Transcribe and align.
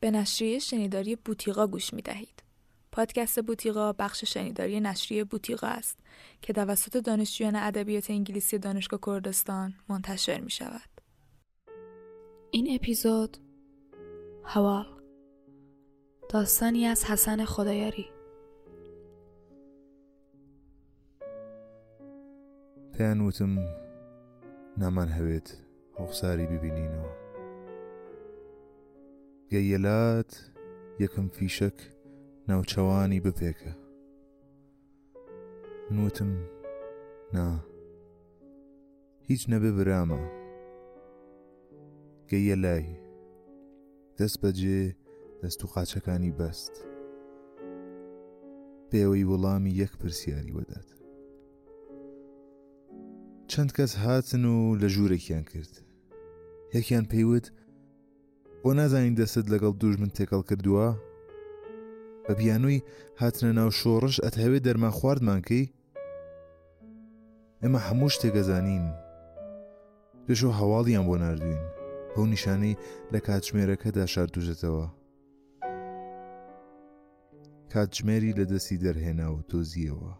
به 0.00 0.10
نشریه 0.10 0.58
شنیداری 0.58 1.16
بوتیقا 1.16 1.66
گوش 1.66 1.94
می 1.94 2.02
دهید. 2.02 2.42
پادکست 2.92 3.40
بوتیقا 3.40 3.92
بخش 3.92 4.24
شنیداری 4.24 4.80
نشریه 4.80 5.24
بوتیقا 5.24 5.66
است 5.66 5.98
که 6.42 6.52
توسط 6.52 6.96
دانشجویان 6.96 7.56
ادبیات 7.56 8.10
انگلیسی 8.10 8.58
دانشگاه 8.58 9.00
کردستان 9.06 9.74
منتشر 9.88 10.40
می 10.40 10.50
شود. 10.50 11.00
این 12.50 12.74
اپیزود 12.74 13.36
حوال 14.42 14.86
داستانی 16.28 16.86
از 16.86 17.04
حسن 17.04 17.44
خدایاری 17.44 18.06
پیانوتم 22.96 23.58
نمن 24.78 25.08
هوید 25.08 25.64
ببینین 26.50 26.92
و 26.94 27.27
گەیەلات 29.52 30.30
یەکەم 31.02 31.26
فیشک 31.36 31.76
ناوچەوانی 32.48 33.24
بپێکە 33.24 33.72
نوتم 35.96 36.30
نا 37.34 37.46
هیچ 39.28 39.42
نەبێ 39.52 39.70
برامە 39.76 40.22
گەیە 42.30 42.56
لای 42.64 42.86
دەست 44.18 44.36
بەجێ 44.42 44.82
دەست 45.42 45.60
و 45.62 45.66
قاچەکانی 45.72 46.32
بەست 46.38 46.74
پێوەی 48.90 49.28
وەڵامی 49.30 49.72
یەک 49.82 49.92
پرسیاری 50.00 50.54
وەدات 50.56 50.88
چەند 53.50 53.70
کەس 53.76 53.92
هاتن 54.02 54.44
و 54.52 54.56
لە 54.80 54.88
ژوورێکیان 54.94 55.44
کرد 55.52 55.72
یەکیان 56.74 57.04
پێیوت 57.12 57.46
بۆ 58.62 58.70
نازانین 58.80 59.14
دەست 59.22 59.46
لەگەڵ 59.54 59.72
دوژ 59.80 59.94
من 60.02 60.08
تێکەڵ 60.18 60.42
کردووە 60.48 60.86
بە 62.26 62.32
بیانووی 62.40 62.82
هاتنە 63.20 63.52
ناو 63.58 63.70
شۆڕش 63.80 64.14
ئەتهەوێت 64.24 64.62
دەرما 64.66 64.90
خواردمانکەی 64.98 65.70
ئێمە 67.62 67.78
هەموو 67.88 68.08
شتێگەزانین 68.14 68.86
پێشۆ 70.26 70.50
هەواڵیان 70.58 71.04
بۆ 71.08 71.16
نردوین 71.22 71.62
ئەو 72.14 72.24
نیشانەی 72.32 72.78
لە 73.12 73.18
کاتژمێرەکەدا 73.26 74.04
شاردوژێتەوە 74.14 74.86
کاتژمێری 77.72 78.36
لە 78.38 78.44
دەستی 78.52 78.80
دەرهێنا 78.84 79.28
و 79.32 79.42
تۆزیەوە 79.50 80.12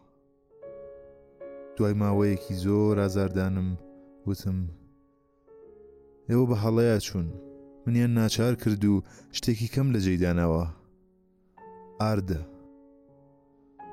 دوای 1.77 1.95
ماوەیەکی 2.03 2.55
زۆر 2.65 2.95
ئازاردانم 3.03 3.69
وتم 4.27 4.59
ئێوە 6.31 6.45
بە 6.51 6.57
هەڵەیە 6.63 6.99
چوون 7.07 7.29
منیان 7.89 8.15
ناچار 8.15 8.55
کرد 8.55 8.85
و 8.85 9.03
شتێکی 9.33 9.69
کەم 9.75 9.89
لە 9.95 9.99
جێدانەوە 10.07 10.65
ئاردە 12.01 12.41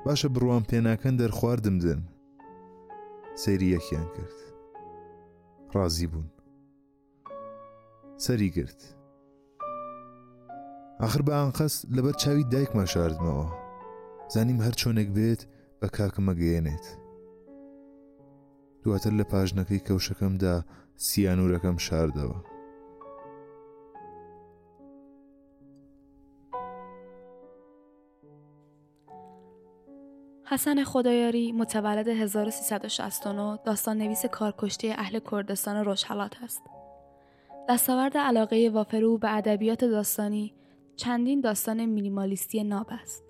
باشە 0.04 0.28
بڕوان 0.34 0.62
پێناکەن 0.70 1.14
دەرخواردم 1.20 1.76
دن 1.84 2.00
سەیری 3.42 3.72
یەکیان 3.76 4.08
کرد 4.16 4.38
ڕازی 5.74 6.06
بوون 6.12 6.28
سەری 8.24 8.50
گرت 8.56 8.80
آخر 11.06 11.20
بە 11.26 11.30
ئاانقەس 11.36 11.74
لەبەر 11.96 12.14
چاوی 12.22 12.44
دایکمان 12.54 12.86
شاردمەوە 12.94 13.48
زانیم 14.34 14.58
هەر 14.66 14.74
چۆنێک 14.80 15.08
بێت 15.16 15.40
بە 15.80 15.88
کاکمە 15.96 16.34
گەێنێت 16.40 16.86
دواتر 18.84 19.12
لە 19.20 19.24
پاژنەکەی 19.30 19.84
کەوشەکەمدا 19.86 20.54
سییانورەکەم 21.06 21.78
شاردەوە 21.86 22.38
حسن 30.48 30.84
خدایاری 30.84 31.52
متولد 31.52 32.08
1369 32.08 33.58
داستان 33.64 33.98
نویس 33.98 34.26
کارکشتی 34.26 34.90
اهل 34.90 35.18
کردستان 35.30 35.76
روشحلات 35.84 36.32
است. 36.44 36.62
دستاورد 37.68 38.16
علاقه 38.18 38.70
وافر 38.72 39.04
او 39.04 39.18
به 39.18 39.36
ادبیات 39.36 39.84
داستانی 39.84 40.54
چندین 40.96 41.40
داستان 41.40 41.84
مینیمالیستی 41.86 42.64
ناب 42.64 42.86
است. 42.90 43.24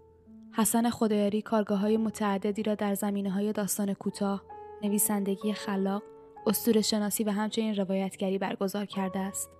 حسن 0.56 0.90
خدایاری 0.90 1.42
کارگاه 1.42 1.78
های 1.78 1.96
متعددی 1.96 2.62
را 2.62 2.74
در 2.74 2.94
زمینه 2.94 3.30
های 3.30 3.52
داستان 3.52 3.94
کوتاه، 3.94 4.42
نویسندگی 4.82 5.52
خلاق، 5.52 6.02
استور 6.46 6.80
شناسی 6.80 7.24
و 7.24 7.30
همچنین 7.30 7.76
روایتگری 7.76 8.38
برگزار 8.38 8.86
کرده 8.86 9.18
است. 9.18 9.50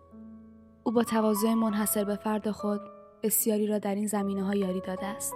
او 0.85 0.93
با 0.93 1.05
تواضع 1.05 1.55
منحصر 1.55 2.05
به 2.05 2.17
فرد 2.17 2.51
خود 2.51 2.81
بسیاری 3.23 3.67
را 3.67 3.79
در 3.79 3.95
این 3.95 4.07
زمینه 4.07 4.45
ها 4.45 4.55
یاری 4.55 4.81
داده 4.81 5.07
است. 5.07 5.35